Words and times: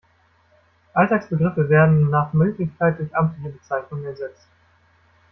Alltagsbegriffe 0.95 1.69
werden 1.69 2.09
nach 2.09 2.33
Möglichkeit 2.33 2.97
durch 2.97 3.15
amtliche 3.15 3.49
Bezeichnungen 3.49 4.05
ersetzt. 4.07 4.47